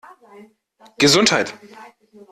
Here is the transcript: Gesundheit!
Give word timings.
Gesundheit! 0.97 1.53